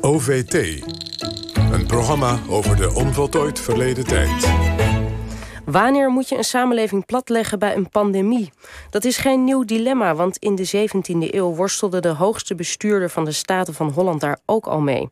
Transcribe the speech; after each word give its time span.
OVT. 0.00 0.54
Een 1.72 1.86
programma 1.86 2.38
over 2.48 2.76
de 2.76 2.94
onvoltooid 2.94 3.60
verleden 3.60 4.04
tijd. 4.04 4.52
Wanneer 5.64 6.10
moet 6.10 6.28
je 6.28 6.36
een 6.36 6.44
samenleving 6.44 7.06
platleggen 7.06 7.58
bij 7.58 7.76
een 7.76 7.88
pandemie? 7.88 8.52
Dat 8.90 9.04
is 9.04 9.16
geen 9.16 9.44
nieuw 9.44 9.64
dilemma, 9.64 10.14
want 10.14 10.36
in 10.38 10.54
de 10.54 10.88
17e 10.88 11.34
eeuw 11.34 11.54
worstelde 11.54 12.00
de 12.00 12.08
hoogste 12.08 12.54
bestuurder 12.54 13.10
van 13.10 13.24
de 13.24 13.32
Staten 13.32 13.74
van 13.74 13.90
Holland 13.90 14.20
daar 14.20 14.38
ook 14.46 14.66
al 14.66 14.80
mee. 14.80 15.08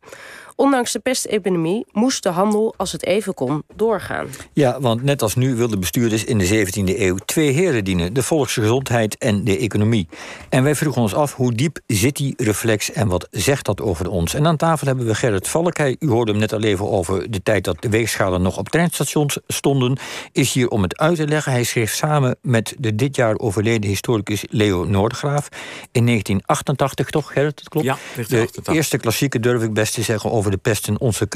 Ondanks 0.55 0.91
de 0.91 0.99
pestepidemie 0.99 1.85
moest 1.91 2.23
de 2.23 2.29
handel, 2.29 2.73
als 2.77 2.91
het 2.91 3.05
even 3.05 3.33
kon, 3.33 3.63
doorgaan. 3.75 4.27
Ja, 4.53 4.79
want 4.79 5.03
net 5.03 5.21
als 5.21 5.35
nu 5.35 5.55
wilden 5.55 5.79
bestuurders 5.79 6.23
in 6.23 6.37
de 6.37 6.65
17e 6.67 6.99
eeuw 6.99 7.17
twee 7.25 7.51
heren 7.51 7.83
dienen: 7.83 8.13
de 8.13 8.23
volksgezondheid 8.23 9.17
en 9.17 9.43
de 9.43 9.57
economie. 9.57 10.07
En 10.49 10.63
wij 10.63 10.75
vroegen 10.75 11.01
ons 11.01 11.13
af 11.13 11.33
hoe 11.33 11.53
diep 11.53 11.79
zit 11.87 12.15
die 12.15 12.33
reflex 12.37 12.91
en 12.91 13.07
wat 13.07 13.27
zegt 13.31 13.65
dat 13.65 13.81
over 13.81 14.09
ons? 14.09 14.33
En 14.33 14.47
aan 14.47 14.57
tafel 14.57 14.87
hebben 14.87 15.05
we 15.05 15.15
Gerrit 15.15 15.47
Valkij. 15.47 15.95
U 15.99 16.09
hoorde 16.09 16.31
hem 16.31 16.39
net 16.39 16.53
al 16.53 16.63
even 16.63 16.89
over 16.89 17.31
de 17.31 17.43
tijd 17.43 17.63
dat 17.63 17.81
de 17.81 17.89
weegschalen 17.89 18.41
nog 18.41 18.57
op 18.57 18.69
treinstations 18.69 19.37
stonden. 19.47 19.97
Is 20.31 20.53
hier 20.53 20.69
om 20.69 20.81
het 20.81 20.97
uit 20.97 21.15
te 21.15 21.27
leggen. 21.27 21.51
Hij 21.51 21.63
schreef 21.63 21.93
samen 21.93 22.37
met 22.41 22.75
de 22.79 22.95
dit 22.95 23.15
jaar 23.15 23.37
overleden 23.37 23.89
historicus 23.89 24.45
Leo 24.49 24.83
Noordgraaf 24.83 25.47
in 25.91 26.05
1988, 26.05 27.09
toch 27.09 27.31
Gerrit? 27.33 27.57
Dat 27.57 27.69
klopt? 27.69 27.85
Ja, 27.85 27.93
1988. 27.93 28.63
De 28.63 28.73
eerste 28.73 28.97
klassieke 28.97 29.39
durf 29.39 29.63
ik 29.63 29.73
best 29.73 29.93
te 29.93 30.01
zeggen 30.01 30.31
over 30.31 30.42
de 30.51 30.57
pest 30.57 30.87
in 30.87 30.99
onze 30.99 31.27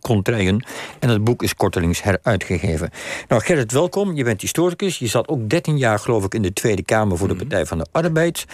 contraien. 0.00 0.64
En 0.98 1.08
het 1.08 1.24
boek 1.24 1.42
is 1.42 1.54
kortelings 1.54 2.02
heruitgegeven. 2.02 2.90
Nou, 3.28 3.42
Gerrit, 3.42 3.72
welkom. 3.72 4.14
Je 4.14 4.24
bent 4.24 4.40
historicus. 4.40 4.98
Je 4.98 5.06
zat 5.06 5.28
ook 5.28 5.48
13 5.48 5.78
jaar, 5.78 5.98
geloof 5.98 6.24
ik, 6.24 6.34
in 6.34 6.42
de 6.42 6.52
Tweede 6.52 6.82
Kamer 6.82 7.18
voor 7.18 7.28
de 7.28 7.34
Mhm. 7.34 7.42
Partij 7.42 7.66
van 7.66 7.78
de 7.78 7.86
Arbeid. 7.92 8.46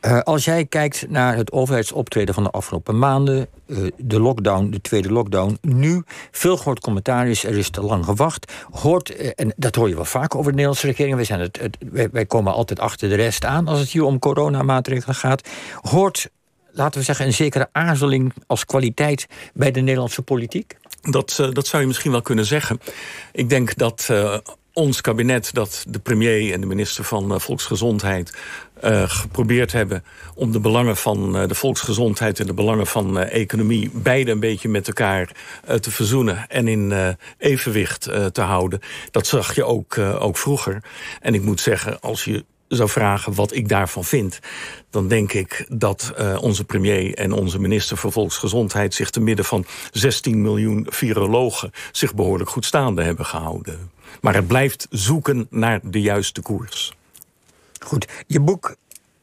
Uh, 0.00 0.20
als 0.20 0.44
jij 0.44 0.64
kijkt 0.64 1.06
naar 1.08 1.36
het 1.36 1.52
overheidsoptreden 1.52 2.34
van 2.34 2.42
de 2.42 2.50
afgelopen 2.50 2.98
maanden, 2.98 3.46
uh, 3.66 3.90
de 3.96 4.20
lockdown, 4.20 4.70
de 4.70 4.80
tweede 4.80 5.12
lockdown, 5.12 5.58
nu 5.60 6.02
veel 6.30 6.56
gehoord 6.56 6.80
commentaar 6.80 7.28
is, 7.28 7.44
er 7.44 7.56
is 7.56 7.70
te 7.70 7.82
lang 7.82 8.04
gewacht. 8.04 8.52
Hoort, 8.70 9.20
uh, 9.20 9.30
en 9.34 9.52
dat 9.56 9.74
hoor 9.74 9.88
je 9.88 9.94
wel 9.94 10.04
vaak 10.04 10.34
over 10.34 10.44
de 10.44 10.50
Nederlandse 10.50 10.86
regering, 10.86 11.14
wij, 11.14 11.24
zijn 11.24 11.40
het, 11.40 11.60
het 11.60 11.76
wij, 11.92 12.08
wij 12.12 12.26
komen 12.26 12.52
altijd 12.52 12.80
achter 12.80 13.08
de 13.08 13.14
rest 13.14 13.44
aan 13.44 13.68
als 13.68 13.78
het 13.78 13.88
hier 13.88 14.04
om 14.04 14.18
coronamaatregelen 14.18 15.14
gaat. 15.14 15.48
Hoort 15.80 16.30
laten 16.72 16.98
we 16.98 17.04
zeggen, 17.04 17.26
een 17.26 17.32
zekere 17.32 17.68
aarzeling 17.72 18.32
als 18.46 18.64
kwaliteit 18.64 19.26
bij 19.54 19.70
de 19.70 19.80
Nederlandse 19.80 20.22
politiek? 20.22 20.76
Dat, 21.00 21.38
uh, 21.40 21.50
dat 21.52 21.66
zou 21.66 21.82
je 21.82 21.88
misschien 21.88 22.10
wel 22.10 22.22
kunnen 22.22 22.44
zeggen. 22.44 22.80
Ik 23.32 23.48
denk 23.48 23.76
dat 23.76 24.08
uh, 24.10 24.38
ons 24.72 25.00
kabinet, 25.00 25.54
dat 25.54 25.84
de 25.88 25.98
premier 25.98 26.52
en 26.52 26.60
de 26.60 26.66
minister 26.66 27.04
van 27.04 27.32
uh, 27.32 27.38
Volksgezondheid 27.38 28.38
geprobeerd 29.06 29.72
hebben 29.72 30.04
om 30.34 30.52
de 30.52 30.60
belangen 30.60 30.96
van 30.96 31.32
de 31.32 31.54
volksgezondheid 31.54 32.40
en 32.40 32.46
de 32.46 32.54
belangen 32.54 32.86
van 32.86 33.18
economie 33.18 33.90
beide 33.94 34.30
een 34.30 34.40
beetje 34.40 34.68
met 34.68 34.86
elkaar 34.86 35.30
te 35.80 35.90
verzoenen 35.90 36.48
en 36.48 36.68
in 36.68 37.16
evenwicht 37.38 38.02
te 38.32 38.40
houden. 38.40 38.80
Dat 39.10 39.26
zag 39.26 39.54
je 39.54 39.64
ook, 39.64 39.98
ook 39.98 40.36
vroeger. 40.36 40.82
En 41.20 41.34
ik 41.34 41.42
moet 41.42 41.60
zeggen, 41.60 42.00
als 42.00 42.24
je 42.24 42.44
zou 42.76 42.88
vragen 42.88 43.34
wat 43.34 43.54
ik 43.54 43.68
daarvan 43.68 44.04
vind... 44.04 44.38
dan 44.90 45.08
denk 45.08 45.32
ik 45.32 45.66
dat 45.68 46.12
uh, 46.18 46.42
onze 46.42 46.64
premier 46.64 47.14
en 47.14 47.32
onze 47.32 47.58
minister 47.58 47.96
voor 47.96 48.12
Volksgezondheid... 48.12 48.94
zich 48.94 49.10
te 49.10 49.20
midden 49.20 49.44
van 49.44 49.64
16 49.90 50.42
miljoen 50.42 50.86
virologen... 50.90 51.70
zich 51.92 52.14
behoorlijk 52.14 52.50
goed 52.50 52.64
staande 52.64 53.02
hebben 53.02 53.26
gehouden. 53.26 53.90
Maar 54.20 54.34
het 54.34 54.46
blijft 54.46 54.86
zoeken 54.90 55.46
naar 55.50 55.80
de 55.82 56.00
juiste 56.00 56.42
koers. 56.42 56.92
Goed, 57.78 58.08
je 58.26 58.40
boek 58.40 58.76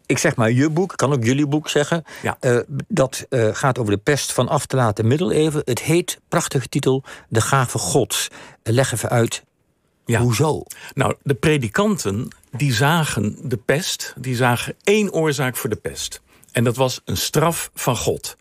ik 0.08 0.18
zeg 0.18 0.36
maar 0.36 0.52
je 0.52 0.70
boek, 0.70 0.94
kan 0.96 1.14
ook 1.14 1.24
jullie 1.24 1.48
boek 1.48 1.70
zeggen. 1.70 2.04
Ja. 2.22 2.38
Uh, 2.42 2.60
dat 2.88 3.26
uh, 3.30 3.50
gaat 3.52 3.78
over 3.80 3.92
de 3.92 4.00
pest 4.00 4.32
van 4.32 4.48
af 4.48 4.66
te 4.66 4.76
laten 4.76 5.08
middeleeuwen. 5.08 5.62
Het 5.66 5.82
heet, 5.82 6.20
prachtige 6.28 6.68
titel, 6.68 7.04
De 7.30 7.42
Gave 7.42 7.78
Gods. 7.78 8.28
Leg 8.64 8.94
even 8.94 9.10
uit, 9.10 9.44
ja. 10.08 10.20
hoezo? 10.20 10.64
Nou, 10.94 11.16
de 11.24 11.34
predikanten 11.34 12.28
die 12.52 12.74
zagen 12.74 13.38
de 13.44 13.58
pest, 13.58 14.14
die 14.18 14.36
zagen 14.36 14.76
één 14.84 15.14
oorzaak 15.14 15.58
voor 15.58 15.70
de 15.70 15.76
pest. 15.76 16.22
En 16.52 16.64
dat 16.64 16.76
was 16.76 17.02
een 17.06 17.18
straf 17.18 17.72
van 17.74 17.98
God. 17.98 18.38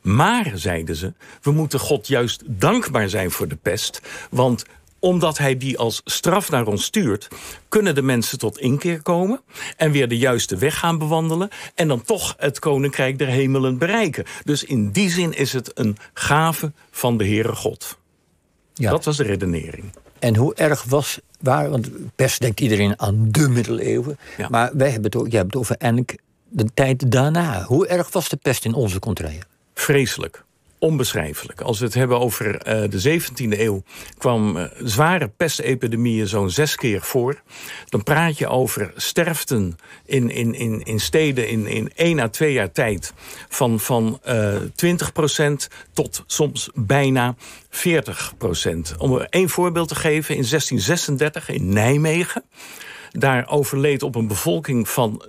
Maar, 0.00 0.52
zeiden 0.54 0.96
ze, 0.96 1.12
we 1.42 1.50
moeten 1.50 1.78
God 1.78 2.06
juist 2.06 2.42
dankbaar 2.46 3.08
zijn 3.08 3.30
voor 3.30 3.48
de 3.48 3.56
pest. 3.56 4.00
Want 4.30 4.64
omdat 4.98 5.38
hij 5.38 5.56
die 5.56 5.78
als 5.78 6.00
straf 6.04 6.50
naar 6.50 6.66
ons 6.66 6.84
stuurt... 6.84 7.28
kunnen 7.68 7.94
de 7.94 8.02
mensen 8.02 8.38
tot 8.38 8.58
inkeer 8.58 9.02
komen... 9.02 9.40
en 9.76 9.90
weer 9.90 10.08
de 10.08 10.18
juiste 10.18 10.56
weg 10.56 10.78
gaan 10.78 10.98
bewandelen... 10.98 11.48
en 11.74 11.88
dan 11.88 12.02
toch 12.02 12.34
het 12.38 12.58
koninkrijk 12.58 13.18
der 13.18 13.28
hemelen 13.28 13.78
bereiken. 13.78 14.24
Dus 14.44 14.64
in 14.64 14.90
die 14.90 15.10
zin 15.10 15.32
is 15.32 15.52
het 15.52 15.78
een 15.78 15.96
gave 16.12 16.72
van 16.90 17.16
de 17.16 17.24
Heere 17.24 17.54
God. 17.54 17.98
Ja. 18.74 18.90
Dat 18.90 19.04
was 19.04 19.16
de 19.16 19.22
redenering. 19.22 19.92
En 20.20 20.36
hoe 20.36 20.54
erg 20.54 20.84
was, 20.84 21.20
waar, 21.40 21.70
want 21.70 21.88
pest 22.14 22.40
denkt 22.40 22.60
iedereen 22.60 23.00
aan 23.00 23.28
de 23.30 23.48
middeleeuwen... 23.48 24.18
Ja. 24.36 24.48
maar 24.48 24.70
wij 24.72 24.90
hebben 24.90 25.10
het 25.10 25.16
ook, 25.16 25.28
jij 25.28 25.38
hebt 25.38 25.52
het 25.52 25.62
over 25.62 25.76
eigenlijk 25.78 26.18
de 26.48 26.66
tijd 26.74 27.10
daarna. 27.12 27.62
Hoe 27.62 27.86
erg 27.86 28.12
was 28.12 28.28
de 28.28 28.36
pest 28.36 28.64
in 28.64 28.74
onze 28.74 28.98
contraien? 28.98 29.42
Vreselijk 29.74 30.44
onbeschrijfelijk. 30.80 31.60
Als 31.60 31.78
we 31.78 31.84
het 31.84 31.94
hebben 31.94 32.20
over 32.20 32.46
uh, 32.46 32.90
de 32.90 33.20
17e 33.20 33.58
eeuw... 33.60 33.82
kwam 34.18 34.56
uh, 34.56 34.64
zware 34.82 35.28
pestepidemieën 35.28 36.26
zo'n 36.26 36.50
zes 36.50 36.76
keer 36.76 37.02
voor. 37.02 37.42
Dan 37.88 38.02
praat 38.02 38.38
je 38.38 38.48
over 38.48 38.92
sterften 38.96 39.76
in, 40.04 40.30
in, 40.30 40.54
in, 40.54 40.82
in 40.82 41.00
steden 41.00 41.48
in, 41.48 41.66
in 41.66 41.90
één 41.94 42.20
à 42.20 42.28
twee 42.28 42.52
jaar 42.52 42.72
tijd... 42.72 43.12
van, 43.48 43.80
van 43.80 44.20
uh, 44.28 44.56
20% 44.56 44.62
tot 45.92 46.24
soms 46.26 46.70
bijna 46.74 47.34
40% 47.70 47.78
Om 48.98 49.14
er 49.14 49.26
één 49.30 49.48
voorbeeld 49.48 49.88
te 49.88 49.94
geven, 49.94 50.36
in 50.36 50.46
1636 50.48 51.48
in 51.48 51.68
Nijmegen... 51.68 52.44
Daar 53.12 53.48
overleed 53.48 54.02
op 54.02 54.14
een 54.14 54.26
bevolking 54.26 54.88
van 54.88 55.24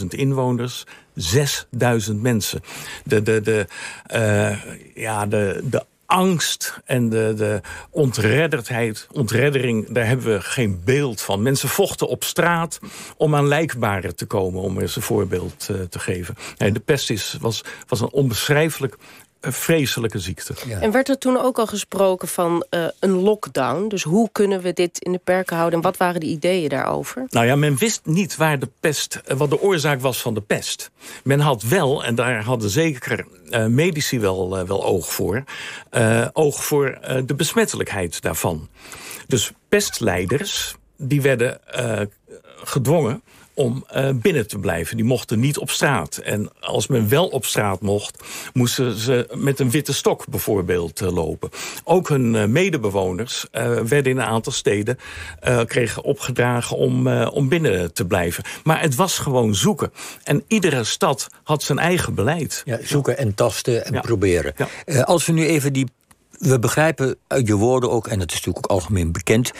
16.000 0.00 0.06
inwoners 0.08 0.84
6.000 1.18 2.14
mensen. 2.14 2.62
De, 3.04 3.22
de, 3.22 3.40
de, 3.40 3.66
uh, 4.14 4.58
ja, 4.94 5.26
de, 5.26 5.60
de 5.64 5.84
angst 6.12 6.80
en 6.84 7.08
de, 7.08 7.34
de 7.36 7.60
ontredderdheid, 7.90 9.06
ontreddering, 9.12 9.88
daar 9.88 10.06
hebben 10.06 10.26
we 10.26 10.40
geen 10.40 10.80
beeld 10.84 11.20
van. 11.20 11.42
Mensen 11.42 11.68
vochten 11.68 12.08
op 12.08 12.24
straat 12.24 12.80
om 13.16 13.34
aan 13.34 13.48
lijkbaren 13.48 14.16
te 14.16 14.26
komen, 14.26 14.60
om 14.60 14.80
eens 14.80 14.96
een 14.96 15.02
voorbeeld 15.02 15.68
uh, 15.70 15.80
te 15.80 15.98
geven. 15.98 16.34
De 16.56 16.80
pest 16.84 17.10
is, 17.10 17.36
was, 17.40 17.64
was 17.88 18.00
een 18.00 18.10
onbeschrijfelijk 18.10 18.96
vreselijke 19.50 20.18
ziekte. 20.18 20.54
Ja. 20.66 20.80
En 20.80 20.90
werd 20.90 21.08
er 21.08 21.18
toen 21.18 21.40
ook 21.40 21.58
al 21.58 21.66
gesproken 21.66 22.28
van 22.28 22.66
uh, 22.70 22.84
een 22.98 23.10
lockdown? 23.10 23.88
Dus 23.88 24.02
hoe 24.02 24.28
kunnen 24.32 24.60
we 24.60 24.72
dit 24.72 24.98
in 24.98 25.12
de 25.12 25.20
perken 25.24 25.56
houden? 25.56 25.78
En 25.78 25.84
wat 25.84 25.96
waren 25.96 26.20
de 26.20 26.26
ideeën 26.26 26.68
daarover? 26.68 27.24
Nou 27.28 27.46
ja, 27.46 27.56
men 27.56 27.76
wist 27.76 28.00
niet 28.04 28.36
waar 28.36 28.58
de 28.58 28.68
pest, 28.80 29.20
wat 29.36 29.50
de 29.50 29.60
oorzaak 29.60 30.00
was 30.00 30.22
van 30.22 30.34
de 30.34 30.40
pest. 30.40 30.90
Men 31.24 31.40
had 31.40 31.62
wel, 31.62 32.04
en 32.04 32.14
daar 32.14 32.44
hadden 32.44 32.70
zeker 32.70 33.26
uh, 33.50 33.66
medici 33.66 34.20
wel, 34.20 34.58
uh, 34.58 34.64
wel 34.64 34.84
oog 34.84 35.12
voor... 35.12 35.44
oog 36.32 36.64
voor 36.64 36.98
de 37.26 37.34
besmettelijkheid 37.34 38.22
daarvan. 38.22 38.68
Dus 39.26 39.52
pestleiders, 39.68 40.74
die 40.96 41.22
werden 41.22 41.60
gedwongen 42.56 43.22
om 43.54 43.84
uh, 43.96 44.08
binnen 44.14 44.46
te 44.48 44.58
blijven. 44.58 44.96
Die 44.96 45.04
mochten 45.04 45.40
niet 45.40 45.58
op 45.58 45.70
straat. 45.70 46.16
En 46.16 46.50
als 46.60 46.86
men 46.86 47.08
wel 47.08 47.26
op 47.26 47.44
straat 47.44 47.80
mocht... 47.80 48.22
moesten 48.52 48.96
ze 48.96 49.28
met 49.34 49.60
een 49.60 49.70
witte 49.70 49.92
stok 49.92 50.28
bijvoorbeeld 50.28 51.00
uh, 51.00 51.12
lopen. 51.12 51.50
Ook 51.84 52.08
hun 52.08 52.34
uh, 52.34 52.44
medebewoners 52.44 53.46
werden 53.84 54.12
in 54.12 54.18
een 54.18 54.22
aantal 54.22 54.52
steden... 54.52 54.98
kregen 55.66 56.02
opgedragen 56.02 56.76
om, 56.76 57.08
om 57.08 57.48
binnen 57.48 57.92
te 57.92 58.06
blijven. 58.06 58.44
Maar 58.64 58.80
het 58.80 58.94
was 58.94 59.18
gewoon 59.18 59.54
zoeken. 59.54 59.92
En 60.24 60.44
iedere 60.48 60.84
stad 60.84 61.26
had 61.42 61.62
zijn 61.62 61.78
eigen 61.78 62.14
beleid. 62.14 62.62
Ja, 62.64 62.78
zoeken 62.82 63.18
en 63.18 63.34
tasten 63.34 63.84
en 63.84 63.92
ja. 63.92 64.00
proberen. 64.00 64.54
Ja. 64.84 65.00
als 65.02 65.26
we 65.26 65.32
nu 65.32 65.46
even 65.46 65.72
die 65.72 65.86
we 66.42 66.58
begrijpen 66.58 67.16
uit 67.26 67.46
je 67.46 67.54
woorden 67.54 67.90
ook, 67.90 68.06
en 68.06 68.18
dat 68.18 68.28
is 68.28 68.34
natuurlijk 68.34 68.64
ook 68.64 68.70
algemeen 68.70 69.12
bekend... 69.12 69.50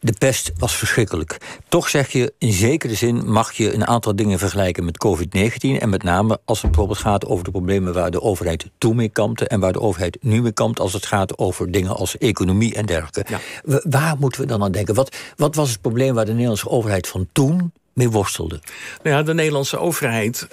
de 0.00 0.14
pest 0.18 0.52
was 0.58 0.76
verschrikkelijk. 0.76 1.60
Toch 1.68 1.88
zeg 1.88 2.12
je, 2.12 2.32
in 2.38 2.52
zekere 2.52 2.94
zin 2.94 3.30
mag 3.30 3.52
je 3.52 3.74
een 3.74 3.86
aantal 3.86 4.16
dingen 4.16 4.38
vergelijken 4.38 4.84
met 4.84 5.06
COVID-19... 5.06 5.80
en 5.80 5.88
met 5.88 6.02
name 6.02 6.38
als 6.44 6.62
het 6.62 6.70
bijvoorbeeld 6.70 6.98
gaat 6.98 7.26
over 7.26 7.44
de 7.44 7.50
problemen... 7.50 7.92
waar 7.92 8.10
de 8.10 8.22
overheid 8.22 8.66
toen 8.78 8.96
mee 8.96 9.08
kampte 9.08 9.48
en 9.48 9.60
waar 9.60 9.72
de 9.72 9.80
overheid 9.80 10.18
nu 10.20 10.42
mee 10.42 10.52
kampt... 10.52 10.80
als 10.80 10.92
het 10.92 11.06
gaat 11.06 11.38
over 11.38 11.70
dingen 11.70 11.96
als 11.96 12.18
economie 12.18 12.74
en 12.74 12.86
dergelijke. 12.86 13.24
Ja. 13.28 13.40
Waar 13.82 14.16
moeten 14.18 14.40
we 14.40 14.46
dan 14.46 14.62
aan 14.62 14.72
denken? 14.72 14.94
Wat, 14.94 15.16
wat 15.36 15.54
was 15.54 15.70
het 15.70 15.80
probleem 15.80 16.14
waar 16.14 16.24
de 16.24 16.30
Nederlandse 16.30 16.68
overheid 16.68 17.08
van 17.08 17.28
toen 17.32 17.72
mee 17.92 18.10
worstelde? 18.10 18.60
Nou 19.02 19.16
ja, 19.16 19.22
de 19.22 19.34
Nederlandse 19.34 19.78
overheid... 19.78 20.48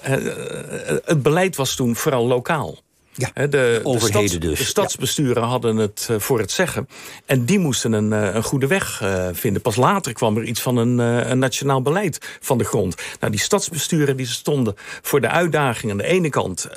het 1.05 1.23
beleid 1.23 1.55
was 1.55 1.75
toen 1.75 1.95
vooral 1.95 2.27
lokaal. 2.27 2.77
Ja, 3.15 3.29
de, 3.33 3.47
de, 3.47 3.79
overheden 3.83 4.29
stads, 4.29 4.45
dus. 4.45 4.57
De 4.59 4.65
stadsbesturen 4.65 5.43
hadden 5.43 5.77
het 5.77 6.07
uh, 6.11 6.19
voor 6.19 6.39
het 6.39 6.51
zeggen. 6.51 6.87
En 7.25 7.45
die 7.45 7.59
moesten 7.59 7.93
een, 7.93 8.11
uh, 8.11 8.33
een 8.33 8.43
goede 8.43 8.67
weg 8.67 9.01
uh, 9.03 9.27
vinden. 9.31 9.61
Pas 9.61 9.75
later 9.75 10.13
kwam 10.13 10.37
er 10.37 10.43
iets 10.43 10.61
van 10.61 10.77
een, 10.77 10.97
een, 10.97 11.39
nationaal 11.39 11.81
beleid 11.81 12.37
van 12.39 12.57
de 12.57 12.63
grond. 12.63 12.95
Nou, 13.19 13.31
die 13.31 13.41
stadsbesturen 13.41 14.17
die 14.17 14.25
stonden 14.25 14.75
voor 15.01 15.21
de 15.21 15.29
uitdaging 15.29 15.91
aan 15.91 15.97
de 15.97 16.03
ene 16.03 16.29
kant 16.29 16.67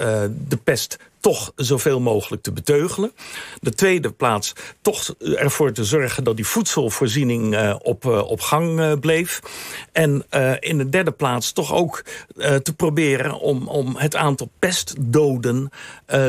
de 0.48 0.58
pest 0.64 0.98
toch 1.20 1.52
zoveel 1.56 2.00
mogelijk 2.00 2.42
te 2.42 2.52
beteugelen. 2.52 3.12
De 3.60 3.70
tweede 3.70 4.10
plaats 4.10 4.52
toch 4.82 5.14
ervoor 5.18 5.72
te 5.72 5.84
zorgen 5.84 6.24
dat 6.24 6.36
die 6.36 6.46
voedselvoorziening 6.46 7.54
uh, 7.54 7.74
op, 7.82 8.04
uh, 8.04 8.30
op 8.30 8.40
gang 8.40 8.80
uh, 8.80 8.92
bleef. 9.00 9.40
En 9.92 10.24
in 10.60 10.78
de 10.78 10.88
derde 10.88 11.10
plaats 11.10 11.52
toch 11.52 11.74
ook 11.74 12.04
te 12.36 12.74
proberen 12.76 13.38
om, 13.38 13.68
om 13.68 13.96
het 13.96 14.16
aantal 14.16 14.50
pestdoden 14.58 15.70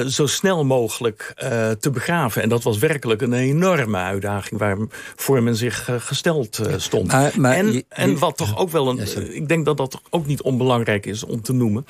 zo 0.07 0.25
snel 0.25 0.65
mogelijk 0.65 1.33
te 1.79 1.89
begraven. 1.91 2.41
En 2.41 2.49
dat 2.49 2.63
was 2.63 2.77
werkelijk 2.77 3.21
een 3.21 3.33
enorme 3.33 3.97
uitdaging 3.97 4.59
waarvoor 4.59 5.43
men 5.43 5.55
zich 5.55 5.89
gesteld 5.97 6.61
stond. 6.77 7.11
Maar, 7.11 7.31
maar 7.35 7.55
en, 7.55 7.83
en 7.89 8.19
wat 8.19 8.37
toch 8.37 8.57
ook 8.57 8.69
wel 8.69 8.89
een. 8.89 9.35
ik 9.35 9.47
denk 9.47 9.65
dat 9.65 9.77
dat 9.77 10.01
ook 10.09 10.25
niet 10.25 10.41
onbelangrijk 10.41 11.05
is 11.05 11.23
om 11.23 11.41
te 11.41 11.53
noemen 11.53 11.85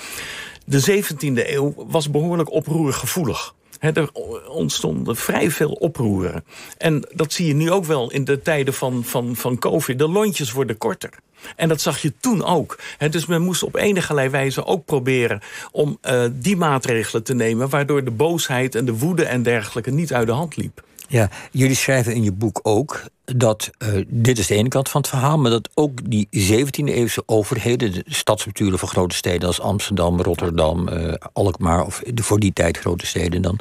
de 0.69 1.03
17e 1.03 1.49
eeuw 1.49 1.73
was 1.77 2.09
behoorlijk 2.11 2.51
oproergevoelig. 2.51 3.55
er 3.79 4.09
ontstonden 4.47 5.15
vrij 5.15 5.51
veel 5.51 5.71
oproeren. 5.71 6.43
En 6.77 7.07
dat 7.13 7.33
zie 7.33 7.47
je 7.47 7.53
nu 7.53 7.71
ook 7.71 7.85
wel 7.85 8.11
in 8.11 8.25
de 8.25 8.41
tijden 8.41 8.73
van, 8.73 9.03
van, 9.03 9.35
van 9.35 9.59
COVID. 9.59 9.99
De 9.99 10.07
lontjes 10.09 10.51
worden 10.51 10.77
korter. 10.77 11.09
En 11.55 11.67
dat 11.67 11.81
zag 11.81 12.01
je 12.01 12.13
toen 12.19 12.43
ook. 12.43 12.79
dus 13.09 13.25
men 13.25 13.41
moest 13.41 13.63
op 13.63 13.75
enige 13.75 14.29
wijze 14.29 14.65
ook 14.65 14.85
proberen 14.85 15.41
om 15.71 15.97
uh, 16.01 16.23
die 16.31 16.57
maatregelen 16.57 17.23
te 17.23 17.33
nemen... 17.33 17.69
waardoor 17.69 18.03
de 18.03 18.11
boosheid 18.11 18.75
en 18.75 18.85
de 18.85 18.97
woede 18.97 19.25
en 19.25 19.43
dergelijke 19.43 19.91
niet 19.91 20.13
uit 20.13 20.27
de 20.27 20.33
hand 20.33 20.55
liep. 20.55 20.83
Ja, 21.07 21.29
jullie 21.51 21.75
schrijven 21.75 22.13
in 22.13 22.23
je 22.23 22.31
boek 22.31 22.59
ook 22.63 23.03
dat, 23.25 23.69
uh, 23.79 24.05
dit 24.07 24.37
is 24.37 24.47
de 24.47 24.55
ene 24.55 24.67
kant 24.67 24.89
van 24.89 25.01
het 25.01 25.09
verhaal... 25.09 25.37
maar 25.37 25.51
dat 25.51 25.69
ook 25.73 26.09
die 26.09 26.27
17e-eeuwse 26.31 27.25
overheden... 27.25 27.91
de 27.91 28.03
stadsbesturen 28.05 28.79
van 28.79 28.87
grote 28.87 29.15
steden 29.15 29.47
als 29.47 29.59
Amsterdam, 29.61 30.21
Rotterdam... 30.21 30.89
Uh, 30.89 31.13
Alkmaar, 31.33 31.85
of 31.85 32.01
voor 32.15 32.39
die 32.39 32.53
tijd 32.53 32.77
grote 32.77 33.05
steden 33.05 33.41
dan... 33.41 33.59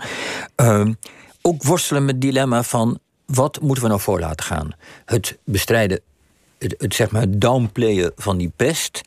Uh, 0.56 0.86
ook 1.42 1.62
worstelen 1.62 2.04
met 2.04 2.14
het 2.14 2.22
dilemma 2.22 2.62
van... 2.62 2.98
wat 3.26 3.60
moeten 3.60 3.82
we 3.82 3.88
nou 3.88 4.00
voor 4.00 4.20
laten 4.20 4.46
gaan? 4.46 4.70
Het 5.04 5.38
bestrijden, 5.44 6.00
het, 6.58 6.74
het 6.78 6.94
zeg 6.94 7.10
maar 7.10 7.38
downplayen 7.38 8.12
van 8.16 8.36
die 8.36 8.52
pest... 8.56 9.00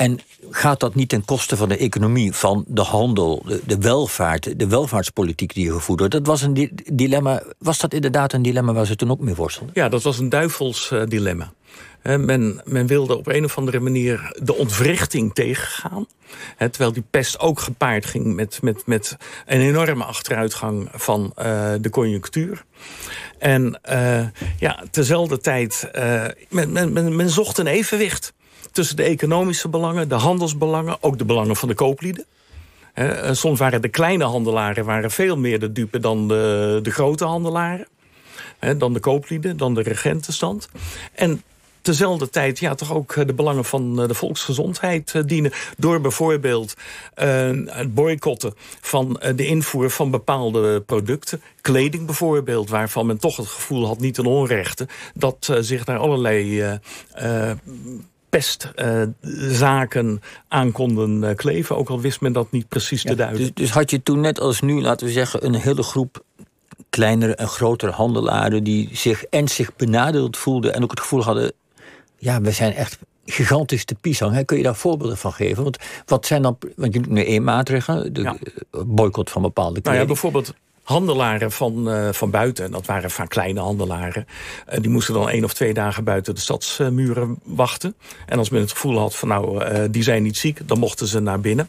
En 0.00 0.18
gaat 0.50 0.80
dat 0.80 0.94
niet 0.94 1.08
ten 1.08 1.24
koste 1.24 1.56
van 1.56 1.68
de 1.68 1.76
economie, 1.76 2.32
van 2.32 2.64
de 2.68 2.80
handel, 2.80 3.42
de, 3.46 3.60
de 3.66 3.78
welvaart, 3.78 4.58
de 4.58 4.66
welvaartspolitiek 4.66 5.54
die 5.54 5.64
je 5.64 5.72
gevoerd 5.72 5.98
wordt? 5.98 6.14
Dat 6.14 6.26
was 6.26 6.42
een 6.42 6.70
dilemma. 6.92 7.42
Was 7.58 7.78
dat 7.78 7.94
inderdaad 7.94 8.32
een 8.32 8.42
dilemma 8.42 8.72
waar 8.72 8.86
ze 8.86 8.96
toen 8.96 9.10
ook 9.10 9.20
mee 9.20 9.34
worstelden? 9.34 9.74
Ja, 9.74 9.88
dat 9.88 10.02
was 10.02 10.18
een 10.18 10.28
duivels 10.28 10.90
uh, 10.92 11.02
dilemma. 11.06 11.52
men, 12.02 12.62
men, 12.64 12.86
wilde 12.86 13.16
op 13.16 13.26
een 13.26 13.44
of 13.44 13.58
andere 13.58 13.80
manier 13.80 14.36
de 14.42 14.54
ontwrichting 14.54 15.34
tegengaan. 15.34 16.06
terwijl 16.56 16.92
die 16.92 17.04
pest 17.10 17.38
ook 17.38 17.60
gepaard 17.60 18.06
ging 18.06 18.34
met, 18.34 18.62
met, 18.62 18.82
met 18.86 19.16
een 19.46 19.60
enorme 19.60 20.04
achteruitgang 20.04 20.88
van 20.94 21.32
uh, 21.38 21.72
de 21.80 21.90
conjunctuur. 21.90 22.64
En 23.38 23.80
uh, 23.90 24.26
ja, 24.58 24.84
tezelfde 24.90 25.38
tijd, 25.38 25.90
men, 26.48 26.72
men, 26.72 27.16
men 27.16 27.30
zocht 27.30 27.58
een 27.58 27.66
evenwicht 27.66 28.32
tussen 28.72 28.96
de 28.96 29.02
economische 29.02 29.68
belangen, 29.68 30.08
de 30.08 30.14
handelsbelangen... 30.14 30.96
ook 31.00 31.18
de 31.18 31.24
belangen 31.24 31.56
van 31.56 31.68
de 31.68 31.74
kooplieden. 31.74 32.24
He, 32.92 33.34
soms 33.34 33.58
waren 33.58 33.82
de 33.82 33.88
kleine 33.88 34.24
handelaren 34.24 34.84
waren 34.84 35.10
veel 35.10 35.36
meer 35.36 35.60
de 35.60 35.72
dupe 35.72 35.98
dan 35.98 36.28
de, 36.28 36.78
de 36.82 36.90
grote 36.90 37.24
handelaren. 37.24 37.86
dan 38.76 38.92
de 38.92 39.00
kooplieden, 39.00 39.56
dan 39.56 39.74
de 39.74 39.82
regentenstand. 39.82 40.68
En 41.14 41.42
tezelfde 41.82 42.28
tijd 42.28 42.58
ja, 42.58 42.74
toch 42.74 42.92
ook 42.92 43.12
eh, 43.16 43.26
de 43.26 43.34
belangen 43.34 43.64
van 43.64 44.00
eh, 44.00 44.08
de 44.08 44.14
volksgezondheid 44.14 45.14
eh, 45.14 45.22
dienen. 45.26 45.52
Door 45.76 46.00
bijvoorbeeld 46.00 46.74
het 47.66 47.94
boycotten 47.94 48.54
van 48.80 49.20
de 49.36 49.46
invoer 49.46 49.90
van 49.90 50.10
bepaalde 50.10 50.80
producten. 50.80 51.42
Kleding 51.60 52.06
bijvoorbeeld, 52.06 52.70
waarvan 52.70 53.06
men 53.06 53.18
toch 53.18 53.36
het 53.36 53.46
gevoel 53.46 53.86
had, 53.86 53.98
niet 53.98 54.14
ten 54.14 54.26
onrechte... 54.26 54.88
dat 55.14 55.56
zich 55.60 55.84
daar 55.84 55.98
allerlei 55.98 56.62
pestzaken 58.30 60.22
aan 60.48 60.72
konden 60.72 61.22
uh, 61.22 61.34
kleven. 61.34 61.76
Ook 61.76 61.88
al 61.88 62.00
wist 62.00 62.20
men 62.20 62.32
dat 62.32 62.50
niet 62.50 62.68
precies 62.68 63.02
te 63.02 63.14
duiden. 63.14 63.38
Dus, 63.40 63.50
dus, 63.54 63.70
had 63.70 63.90
je 63.90 64.02
toen 64.02 64.20
net 64.20 64.40
als 64.40 64.60
nu, 64.60 64.80
laten 64.80 65.06
we 65.06 65.12
zeggen... 65.12 65.44
een 65.44 65.54
hele 65.54 65.82
groep 65.82 66.22
kleinere 66.90 67.34
en 67.34 67.48
grotere 67.48 67.92
handelaren... 67.92 68.64
die 68.64 68.88
zich 68.92 69.24
ernstig 69.24 69.76
benadeeld 69.76 70.36
voelden 70.36 70.74
en 70.74 70.82
ook 70.82 70.90
het 70.90 71.00
gevoel 71.00 71.22
hadden... 71.22 71.52
ja, 72.18 72.40
we 72.40 72.50
zijn 72.50 72.74
echt 72.74 72.98
gigantisch 73.24 73.84
te 73.84 73.94
pisang. 73.94 74.44
Kun 74.44 74.56
je 74.56 74.62
daar 74.62 74.76
voorbeelden 74.76 75.16
van 75.16 75.32
geven? 75.32 75.62
Want 75.62 75.78
wat 76.06 76.26
zijn 76.26 76.42
dan... 76.42 76.58
Want 76.76 76.94
je 76.94 77.00
doet 77.00 77.12
nu 77.12 77.24
één 77.24 77.44
maatregel, 77.44 78.12
de 78.12 78.38
boycott 78.86 79.30
van 79.30 79.42
bepaalde 79.42 79.80
kleding. 79.80 79.94
Nou 79.94 79.98
ja, 79.98 80.06
bijvoorbeeld 80.06 80.54
handelaren 80.82 81.52
van, 81.52 81.88
uh, 81.88 82.08
van 82.12 82.30
buiten, 82.30 82.64
en 82.64 82.70
dat 82.70 82.86
waren 82.86 83.10
vaak 83.10 83.28
kleine 83.28 83.60
handelaren... 83.60 84.26
Uh, 84.72 84.80
die 84.80 84.90
moesten 84.90 85.14
dan 85.14 85.28
één 85.28 85.44
of 85.44 85.52
twee 85.52 85.74
dagen 85.74 86.04
buiten 86.04 86.34
de 86.34 86.40
stadsmuren 86.40 87.38
wachten. 87.42 87.94
En 88.26 88.38
als 88.38 88.50
men 88.50 88.60
het 88.60 88.70
gevoel 88.70 88.98
had 88.98 89.16
van 89.16 89.28
nou, 89.28 89.64
uh, 89.64 89.84
die 89.90 90.02
zijn 90.02 90.22
niet 90.22 90.36
ziek... 90.36 90.68
dan 90.68 90.78
mochten 90.78 91.06
ze 91.06 91.20
naar 91.20 91.40
binnen. 91.40 91.68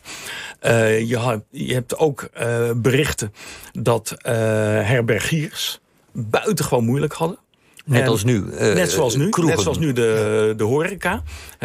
je, 1.05 1.17
had, 1.17 1.41
je 1.49 1.73
hebt 1.73 1.97
ook 1.97 2.29
berichten 2.75 3.33
dat 3.71 4.15
herbergiers 4.23 5.79
buitengewoon 6.11 6.85
moeilijk 6.85 7.13
hadden. 7.13 7.37
Net 7.85 8.07
als 8.07 8.23
nu. 8.23 8.43
net 8.59 8.91
zoals 8.91 9.15
nu, 9.15 9.29
net 9.29 9.59
zoals 9.59 9.77
nu 9.77 9.93
de, 9.93 10.53
de 10.57 10.63
horeca. 10.63 11.23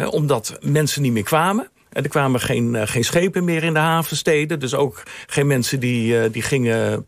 omdat 0.09 0.57
mensen 0.61 1.01
niet 1.01 1.11
meer 1.11 1.23
kwamen. 1.23 1.69
Er 2.03 2.09
kwamen 2.09 2.39
geen, 2.39 2.75
eh, 2.75 2.87
geen 2.87 3.03
schepen 3.03 3.43
meer 3.43 3.63
in 3.63 3.73
de 3.73 3.79
havensteden. 3.79 4.59
Dus 4.59 4.73
ook 4.73 5.03
geen 5.27 5.47
mensen 5.47 5.79
die, 5.79 6.19
eh, 6.19 6.31
die 6.31 6.41
gingen 6.41 7.05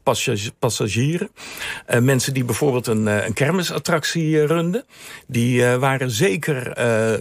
passagieren. 0.59 1.29
Uh, 1.89 1.99
mensen 1.99 2.33
die 2.33 2.43
bijvoorbeeld 2.43 2.87
een, 2.87 3.05
een 3.05 3.33
kermisattractie 3.33 4.45
runden. 4.45 4.85
Die 5.27 5.65
waren 5.65 6.11
zeker 6.11 6.73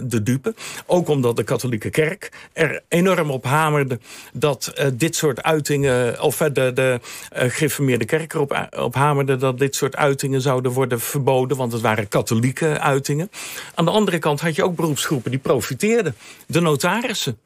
de 0.07 0.23
dupe. 0.23 0.53
Ook 0.85 1.07
omdat 1.07 1.35
de 1.35 1.43
katholieke 1.43 1.89
kerk 1.89 2.31
er 2.53 2.81
enorm 2.87 3.31
op 3.31 3.43
hamerde... 3.43 3.99
dat 4.33 4.73
dit 4.93 5.15
soort 5.15 5.43
uitingen... 5.43 6.21
of 6.21 6.37
de, 6.37 6.71
de 6.73 6.99
gereformeerde 7.29 8.05
kerk 8.05 8.33
erop 8.33 8.67
op 8.77 8.95
hamerde... 8.95 9.35
dat 9.35 9.59
dit 9.59 9.75
soort 9.75 9.95
uitingen 9.95 10.41
zouden 10.41 10.71
worden 10.71 10.99
verboden. 10.99 11.57
Want 11.57 11.71
het 11.71 11.81
waren 11.81 12.07
katholieke 12.07 12.79
uitingen. 12.79 13.31
Aan 13.75 13.85
de 13.85 13.91
andere 13.91 14.19
kant 14.19 14.41
had 14.41 14.55
je 14.55 14.63
ook 14.63 14.75
beroepsgroepen 14.75 15.31
die 15.31 15.39
profiteerden. 15.39 16.15
De 16.47 16.59
notarissen. 16.59 17.37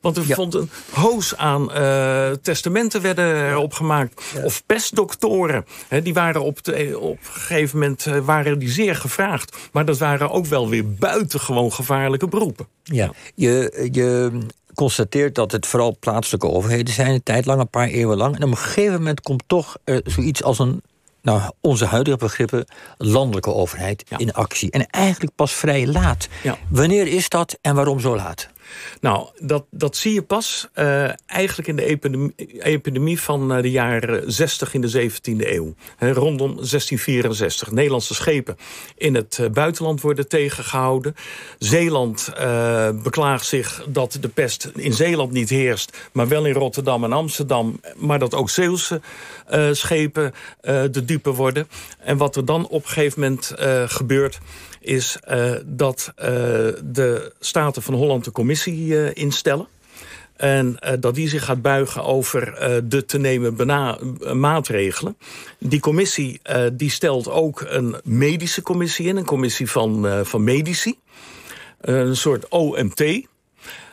Want 0.00 0.16
er 0.16 0.24
vond 0.24 0.54
een 0.54 0.70
hoos 0.90 1.36
aan 1.36 1.70
uh, 1.70 2.30
testamenten 2.42 3.02
werden 3.02 3.48
erop 3.50 3.72
gemaakt. 3.72 4.22
Of 4.42 4.62
pestdoktoren. 4.66 5.64
die 6.02 6.14
waren 6.14 6.42
op, 6.42 6.64
de, 6.64 6.98
op 6.98 7.18
een 7.18 7.32
gegeven 7.32 7.78
moment 7.78 8.06
uh, 8.06 8.18
waren 8.18 8.58
die 8.58 8.70
zeer 8.70 8.96
gevraagd. 8.96 9.56
Maar 9.72 9.84
dat 9.84 9.98
waren 9.98 10.30
ook 10.30 10.46
wel 10.46 10.68
weer 10.68 10.94
buitengewoon 10.94 11.72
gevaarlijke 11.72 12.28
beroepen. 12.28 12.66
Ja, 12.82 13.10
je, 13.34 13.88
je 13.92 14.38
constateert 14.74 15.34
dat 15.34 15.52
het 15.52 15.66
vooral 15.66 15.96
plaatselijke 16.00 16.48
overheden 16.48 16.94
zijn. 16.94 17.14
Een 17.14 17.22
tijd 17.22 17.46
lang, 17.46 17.60
een 17.60 17.70
paar 17.70 17.88
eeuwen 17.88 18.16
lang. 18.16 18.36
En 18.36 18.42
op 18.42 18.50
een 18.50 18.56
gegeven 18.56 18.92
moment 18.92 19.20
komt 19.20 19.42
toch 19.46 19.76
uh, 19.84 19.96
zoiets 20.04 20.42
als 20.42 20.58
een 20.58 20.82
nou, 21.22 21.50
onze 21.60 21.84
huidige 21.84 22.16
begrippen 22.16 22.66
landelijke 22.98 23.54
overheid 23.54 24.04
in 24.16 24.32
actie. 24.32 24.70
En 24.70 24.86
eigenlijk 24.86 25.34
pas 25.34 25.52
vrij 25.52 25.86
laat. 25.86 26.28
Ja. 26.42 26.58
Wanneer 26.68 27.06
is 27.06 27.28
dat 27.28 27.58
en 27.60 27.74
waarom 27.74 28.00
zo 28.00 28.16
laat? 28.16 28.48
Nou, 29.00 29.28
dat, 29.38 29.64
dat 29.70 29.96
zie 29.96 30.14
je 30.14 30.22
pas 30.22 30.68
uh, 30.74 31.10
eigenlijk 31.26 31.68
in 31.68 31.76
de 31.76 32.32
epidemie, 32.58 33.20
van 33.20 33.56
uh, 33.56 33.62
de 33.62 33.70
jaren 33.70 34.32
60 34.32 34.74
in 34.74 34.80
de 34.80 35.10
17e 35.10 35.20
eeuw. 35.24 35.74
Rondom 35.98 36.54
1664. 36.54 37.70
Nederlandse 37.70 38.14
schepen 38.14 38.56
in 38.96 39.14
het 39.14 39.38
uh, 39.40 39.48
buitenland 39.48 40.00
worden 40.00 40.28
tegengehouden. 40.28 41.14
Zeeland 41.58 42.32
beklaagt 43.02 43.46
zich 43.46 43.84
dat 43.88 44.18
de 44.20 44.28
pest 44.28 44.70
in 44.74 44.92
Zeeland 44.92 45.32
niet 45.32 45.48
heerst... 45.48 46.08
maar 46.12 46.28
wel 46.28 46.46
in 46.46 46.54
Rotterdam 46.54 47.04
en 47.04 47.12
Amsterdam. 47.12 47.80
Maar 47.96 48.18
dat 48.18 48.34
ook 48.34 48.50
Zeeuwse 48.50 49.00
schepen 49.72 50.32
de 50.90 51.04
dupe 51.04 51.30
worden. 51.30 51.68
En 51.98 52.16
wat 52.16 52.36
er 52.36 52.44
dan 52.44 52.68
op 52.68 52.82
een 52.82 52.88
gegeven 52.88 53.20
moment 53.20 53.54
gebeurt 53.90 54.38
is 54.80 55.18
dat 55.64 56.12
de 56.84 57.32
Staten 57.40 57.82
van 57.82 57.94
Holland 57.94 58.24
de 58.24 58.32
commissie 58.32 58.59
uh, 58.66 59.14
instellen. 59.14 59.66
En 60.36 60.78
dat 61.00 61.14
die 61.14 61.28
zich 61.28 61.44
gaat 61.44 61.62
buigen 61.62 62.04
over 62.04 62.54
de 62.84 63.04
te 63.04 63.18
nemen 63.18 63.56
maatregelen. 64.40 65.16
Die 65.58 65.80
commissie 65.80 66.40
die 66.72 66.90
stelt 66.90 67.28
ook 67.28 67.64
een 67.68 67.96
medische 68.04 68.62
commissie 68.62 69.06
in. 69.06 69.16
Een 69.16 69.24
commissie 69.24 69.70
van, 69.70 70.06
van 70.26 70.44
medici. 70.44 70.98
een 71.80 72.16
soort 72.16 72.48
OMT. 72.48 73.04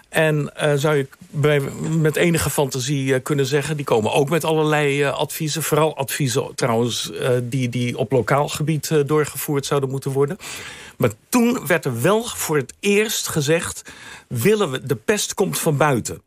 En 0.09 0.51
zou 0.75 0.95
je 0.95 1.07
bij, 1.29 1.61
met 1.99 2.15
enige 2.15 2.49
fantasie 2.49 3.19
kunnen 3.19 3.45
zeggen... 3.45 3.75
die 3.75 3.85
komen 3.85 4.13
ook 4.13 4.29
met 4.29 4.43
allerlei 4.43 5.03
adviezen. 5.03 5.63
Vooral 5.63 5.97
adviezen 5.97 6.55
trouwens 6.55 7.11
die, 7.43 7.69
die 7.69 7.97
op 7.97 8.11
lokaal 8.11 8.47
gebied 8.49 9.03
doorgevoerd 9.05 9.65
zouden 9.65 9.89
moeten 9.89 10.11
worden. 10.11 10.37
Maar 10.97 11.11
toen 11.29 11.67
werd 11.67 11.85
er 11.85 12.01
wel 12.01 12.23
voor 12.23 12.57
het 12.57 12.73
eerst 12.79 13.27
gezegd... 13.27 13.81
willen 14.27 14.71
we, 14.71 14.85
de 14.85 14.95
pest 14.95 15.33
komt 15.33 15.59
van 15.59 15.77
buiten. 15.77 16.21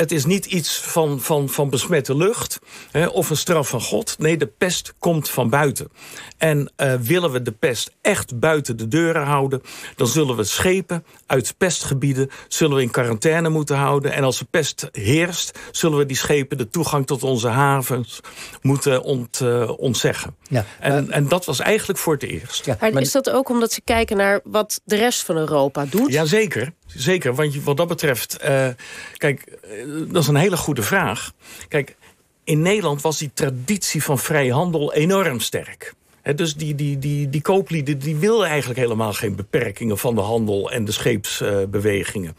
Het 0.00 0.12
is 0.12 0.24
niet 0.24 0.46
iets 0.46 0.78
van, 0.78 1.20
van, 1.20 1.48
van 1.48 1.70
besmette 1.70 2.16
lucht 2.16 2.58
hè, 2.90 3.06
of 3.06 3.30
een 3.30 3.36
straf 3.36 3.68
van 3.68 3.80
God. 3.80 4.18
Nee, 4.18 4.36
de 4.36 4.46
pest 4.46 4.94
komt 4.98 5.30
van 5.30 5.50
buiten. 5.50 5.88
En 6.38 6.72
uh, 6.76 6.94
willen 6.94 7.32
we 7.32 7.42
de 7.42 7.52
pest 7.52 7.90
echt 8.00 8.38
buiten 8.38 8.76
de 8.76 8.88
deuren 8.88 9.24
houden... 9.24 9.62
dan 9.96 10.06
zullen 10.06 10.36
we 10.36 10.44
schepen 10.44 11.04
uit 11.26 11.54
pestgebieden 11.58 12.30
zullen 12.48 12.76
we 12.76 12.82
in 12.82 12.90
quarantaine 12.90 13.48
moeten 13.48 13.76
houden. 13.76 14.12
En 14.12 14.24
als 14.24 14.38
de 14.38 14.46
pest 14.50 14.88
heerst, 14.92 15.58
zullen 15.70 15.98
we 15.98 16.06
die 16.06 16.16
schepen 16.16 16.58
de 16.58 16.68
toegang 16.68 17.06
tot 17.06 17.22
onze 17.22 17.48
havens 17.48 18.20
moeten 18.62 19.02
ont, 19.02 19.40
uh, 19.40 19.78
ontzeggen. 19.78 20.36
Ja, 20.48 20.64
en, 20.80 21.10
en 21.10 21.28
dat 21.28 21.44
was 21.44 21.60
eigenlijk 21.60 21.98
voor 21.98 22.12
het 22.12 22.22
eerst. 22.22 22.64
Ja, 22.64 22.76
maar 22.80 23.02
is 23.02 23.12
dat 23.12 23.30
ook 23.30 23.48
omdat 23.48 23.72
ze 23.72 23.80
kijken 23.80 24.16
naar 24.16 24.40
wat 24.44 24.80
de 24.84 24.96
rest 24.96 25.22
van 25.22 25.36
Europa 25.36 25.86
doet? 25.90 26.12
Jazeker. 26.12 26.72
Zeker, 26.94 27.34
want 27.34 27.62
wat 27.62 27.76
dat 27.76 27.88
betreft... 27.88 28.38
Uh, 28.44 28.68
kijk, 29.16 29.58
dat 30.08 30.22
is 30.22 30.28
een 30.28 30.36
hele 30.36 30.56
goede 30.56 30.82
vraag. 30.82 31.32
Kijk, 31.68 31.96
in 32.44 32.62
Nederland 32.62 33.02
was 33.02 33.18
die 33.18 33.30
traditie 33.34 34.02
van 34.02 34.18
vrijhandel 34.18 34.92
enorm 34.92 35.40
sterk 35.40 35.94
dus 36.34 36.54
die, 36.54 36.74
die, 36.74 36.98
die, 36.98 37.28
die 37.28 37.42
kooplieden 37.42 37.98
die 37.98 38.16
wilden 38.16 38.46
eigenlijk 38.46 38.80
helemaal 38.80 39.12
geen 39.12 39.36
beperkingen 39.36 39.98
van 39.98 40.14
de 40.14 40.20
handel 40.20 40.70
en 40.70 40.84
de 40.84 40.92
scheepsbewegingen. 40.92 42.36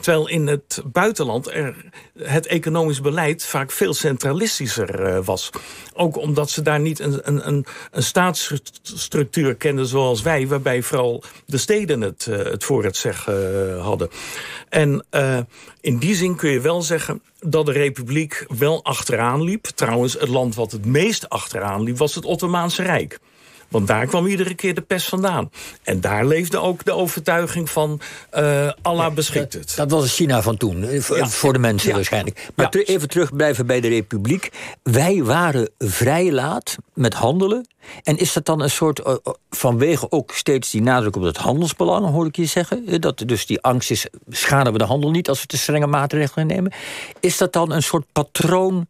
Terwijl 0.00 0.28
in 0.28 0.46
het 0.46 0.82
buitenland 0.84 1.50
er 1.50 1.76
het 2.18 2.46
economisch 2.46 3.00
beleid 3.00 3.44
vaak 3.44 3.70
veel 3.70 3.94
centralistischer 3.94 5.00
uh, 5.00 5.24
was. 5.24 5.50
Ook 5.94 6.16
omdat 6.16 6.50
ze 6.50 6.62
daar 6.62 6.80
niet 6.80 7.00
een, 7.00 7.20
een, 7.22 7.66
een, 7.92 8.02
staatsstructuur 8.02 9.54
kenden 9.54 9.86
zoals 9.86 10.22
wij, 10.22 10.46
waarbij 10.46 10.82
vooral 10.82 11.22
de 11.46 11.58
steden 11.58 12.00
het, 12.00 12.26
uh, 12.30 12.36
het 12.36 12.64
voor 12.64 12.84
het 12.84 12.96
zeggen 12.96 13.66
uh, 13.66 13.82
hadden. 13.84 14.08
En 14.68 15.04
in 15.82 15.98
die 15.98 16.14
zin 16.14 16.36
kun 16.36 16.50
je 16.50 16.60
wel 16.60 16.82
zeggen 16.82 17.22
dat 17.40 17.66
de 17.66 17.72
republiek 17.72 18.46
wel 18.58 18.84
achteraan 18.84 19.42
liep. 19.42 19.64
Trouwens, 19.64 20.12
het 20.12 20.28
land 20.28 20.54
wat 20.54 20.72
het 20.72 20.84
meest 20.84 21.28
achteraan 21.28 21.82
liep 21.82 21.96
was 21.96 22.14
het 22.14 22.24
Ottomaanse 22.24 22.82
Rijk. 22.82 23.18
Want 23.72 23.86
daar 23.86 24.06
kwam 24.06 24.26
iedere 24.26 24.54
keer 24.54 24.74
de 24.74 24.80
pest 24.80 25.08
vandaan. 25.08 25.50
En 25.82 26.00
daar 26.00 26.26
leefde 26.26 26.58
ook 26.58 26.84
de 26.84 26.92
overtuiging 26.92 27.70
van 27.70 28.00
uh, 28.34 28.70
Allah 28.82 29.14
beschikt 29.14 29.52
het. 29.52 29.72
Dat 29.76 29.90
was 29.90 30.14
China 30.14 30.42
van 30.42 30.56
toen, 30.56 30.84
eh, 30.84 31.00
voor 31.26 31.52
de 31.52 31.58
mensen 31.58 31.92
waarschijnlijk. 31.92 32.50
Maar 32.54 32.68
even 32.68 33.08
terug 33.08 33.36
blijven 33.36 33.66
bij 33.66 33.80
de 33.80 33.88
republiek. 33.88 34.50
Wij 34.82 35.22
waren 35.22 35.70
vrij 35.78 36.32
laat 36.32 36.76
met 36.94 37.14
handelen. 37.14 37.66
En 38.02 38.18
is 38.18 38.32
dat 38.32 38.44
dan 38.44 38.60
een 38.60 38.70
soort, 38.70 38.98
uh, 39.06 39.14
vanwege 39.50 40.10
ook 40.10 40.32
steeds 40.32 40.70
die 40.70 40.82
nadruk 40.82 41.16
op 41.16 41.22
het 41.22 41.36
handelsbelang, 41.36 42.06
hoor 42.06 42.26
ik 42.26 42.36
je 42.36 42.46
zeggen? 42.46 43.00
Dat 43.00 43.22
dus 43.26 43.46
die 43.46 43.60
angst 43.60 43.90
is, 43.90 44.06
schaden 44.28 44.72
we 44.72 44.78
de 44.78 44.84
handel 44.84 45.10
niet 45.10 45.28
als 45.28 45.40
we 45.40 45.46
te 45.46 45.58
strenge 45.58 45.86
maatregelen 45.86 46.46
nemen? 46.46 46.72
Is 47.20 47.36
dat 47.36 47.52
dan 47.52 47.72
een 47.72 47.82
soort 47.82 48.04
patroon 48.12 48.86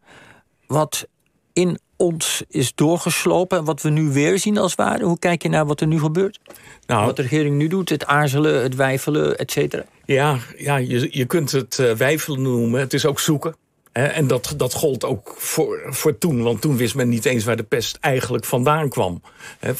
wat 0.66 1.06
in 1.52 1.78
ons 2.02 2.42
is 2.48 2.74
doorgeslopen 2.74 3.58
en 3.58 3.64
wat 3.64 3.82
we 3.82 3.88
nu 3.88 4.08
weer 4.08 4.38
zien 4.38 4.58
als 4.58 4.74
ware? 4.74 5.04
Hoe 5.04 5.18
kijk 5.18 5.42
je 5.42 5.48
naar 5.48 5.66
wat 5.66 5.80
er 5.80 5.86
nu 5.86 5.98
gebeurt? 5.98 6.38
Nou, 6.86 7.06
wat 7.06 7.16
de 7.16 7.22
regering 7.22 7.56
nu 7.56 7.68
doet, 7.68 7.88
het 7.88 8.06
aarzelen, 8.06 8.62
het 8.62 8.74
wijfelen, 8.74 9.38
et 9.38 9.50
cetera? 9.50 9.84
Ja, 10.04 10.38
ja 10.56 10.76
je, 10.76 11.08
je 11.10 11.24
kunt 11.24 11.52
het 11.52 11.78
uh, 11.80 11.92
wijfelen 11.92 12.42
noemen. 12.42 12.80
Het 12.80 12.92
is 12.92 13.06
ook 13.06 13.20
zoeken. 13.20 13.56
Hè? 13.92 14.06
En 14.06 14.26
dat, 14.26 14.54
dat 14.56 14.72
gold 14.72 15.04
ook 15.04 15.34
voor, 15.36 15.80
voor 15.86 16.18
toen. 16.18 16.42
Want 16.42 16.60
toen 16.60 16.76
wist 16.76 16.94
men 16.94 17.08
niet 17.08 17.24
eens 17.24 17.44
waar 17.44 17.56
de 17.56 17.62
pest 17.62 17.98
eigenlijk 18.00 18.44
vandaan 18.44 18.88
kwam. 18.88 19.22
Hè? 19.58 19.72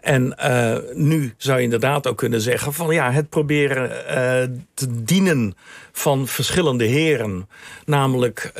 En 0.00 0.34
uh, 0.40 0.76
nu 0.94 1.34
zou 1.36 1.58
je 1.58 1.64
inderdaad 1.64 2.06
ook 2.06 2.16
kunnen 2.16 2.40
zeggen... 2.40 2.72
van 2.72 2.94
ja, 2.94 3.12
het 3.12 3.28
proberen 3.28 3.90
uh, 3.90 4.56
te 4.74 5.02
dienen 5.02 5.54
van 5.92 6.26
verschillende 6.26 6.84
heren. 6.84 7.48
Namelijk 7.84 8.52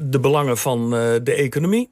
de 0.00 0.18
belangen 0.20 0.56
van 0.56 0.90
de 1.22 1.34
economie 1.34 1.90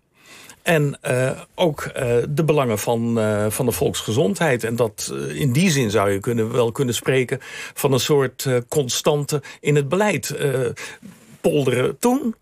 en 0.67 0.99
uh, 1.03 1.31
ook 1.55 1.85
uh, 1.85 1.93
de 2.29 2.45
belangen 2.45 2.79
van, 2.79 3.19
uh, 3.19 3.47
van 3.49 3.67
de 3.67 3.73
volksgezondheid. 3.73 4.65
En 4.65 4.77
dat 4.77 5.15
in 5.29 5.53
die 5.53 5.71
zin 5.71 5.91
zou 5.91 6.11
je 6.11 6.21
kunnen, 6.21 6.53
wel 6.53 6.73
kunnen 6.73 6.95
spreken 6.95 7.39
van 7.75 7.93
een 7.93 8.01
soort 8.01 8.49
constante 8.69 9.43
in 9.61 9.77
het 9.77 9.89
beleid. 9.89 10.37
polderen 11.41 11.99
toen 11.99 12.35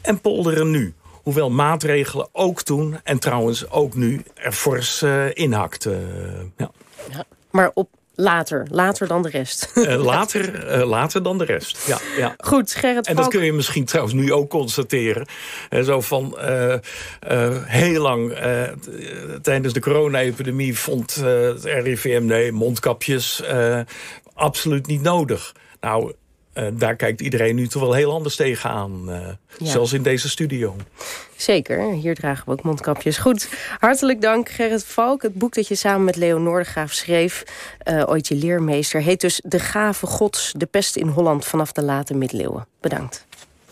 en 0.00 0.20
polderen 0.20 0.70
nu. 0.70 0.94
Hoewel 1.22 1.50
maatregelen 1.50 2.28
ook 2.32 2.62
toen 2.62 3.00
en 3.04 3.18
trouwens 3.18 3.70
ook 3.70 3.94
nu 3.94 4.22
er 4.34 4.52
fors 4.52 5.02
inhakten. 5.32 6.00
Ja. 6.56 6.70
ja. 7.10 7.24
Maar 7.50 7.70
op 7.74 7.88
Later, 8.20 8.66
later 8.70 9.06
dan 9.06 9.22
de 9.22 9.28
rest. 9.28 9.72
Uh, 9.74 10.04
later, 10.04 10.78
uh, 10.78 10.86
later 10.86 11.22
dan 11.22 11.38
de 11.38 11.44
rest, 11.44 11.86
ja. 11.86 11.98
ja. 12.16 12.34
Goed, 12.38 12.74
Gerrit 12.74 13.06
En 13.06 13.16
dat 13.16 13.28
kun 13.28 13.44
je 13.44 13.52
misschien 13.52 13.84
trouwens 13.84 14.14
nu 14.14 14.32
ook 14.32 14.50
constateren. 14.50 15.26
Uh, 15.70 15.82
zo 15.82 16.00
van 16.00 16.38
heel 17.64 18.02
lang 18.02 18.38
tijdens 19.42 19.72
de 19.72 19.80
corona-epidemie 19.80 20.78
vond 20.78 21.14
het 21.14 21.64
RIVM... 21.64 22.24
nee, 22.24 22.52
mondkapjes 22.52 23.42
absoluut 24.34 24.86
niet 24.86 25.02
nodig. 25.02 25.54
Nou, 25.80 26.12
uh, 26.54 26.66
daar 26.72 26.96
kijkt 26.96 27.20
iedereen 27.20 27.54
nu 27.54 27.68
toch 27.68 27.82
wel 27.82 27.92
heel 27.92 28.12
anders 28.12 28.36
tegenaan. 28.36 29.04
Uh, 29.08 29.28
ja. 29.58 29.70
Zelfs 29.70 29.92
in 29.92 30.02
deze 30.02 30.28
studio. 30.28 30.76
Zeker, 31.36 31.92
hier 31.92 32.14
dragen 32.14 32.44
we 32.46 32.52
ook 32.52 32.62
mondkapjes. 32.62 33.18
Goed, 33.18 33.48
hartelijk 33.78 34.20
dank 34.20 34.48
Gerrit 34.48 34.84
Valk. 34.84 35.22
Het 35.22 35.34
boek 35.34 35.54
dat 35.54 35.68
je 35.68 35.74
samen 35.74 36.04
met 36.04 36.16
Leo 36.16 36.38
Noordegraaf 36.38 36.92
schreef, 36.92 37.44
uh, 37.84 38.02
ooit 38.06 38.28
je 38.28 38.34
leermeester... 38.34 39.02
heet 39.02 39.20
dus 39.20 39.40
De 39.44 39.58
Gave 39.58 40.06
Gods, 40.06 40.52
de 40.56 40.66
pest 40.66 40.96
in 40.96 41.08
Holland 41.08 41.44
vanaf 41.44 41.72
de 41.72 41.82
late 41.82 42.14
middeleeuwen. 42.14 42.66
Bedankt. 42.80 43.26